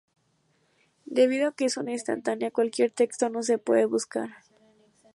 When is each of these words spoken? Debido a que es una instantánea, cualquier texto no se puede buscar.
Debido 1.05 1.47
a 1.47 1.51
que 1.53 1.65
es 1.65 1.77
una 1.77 1.91
instantánea, 1.91 2.49
cualquier 2.49 2.89
texto 2.89 3.29
no 3.29 3.43
se 3.43 3.59
puede 3.59 3.85
buscar. 3.85 4.29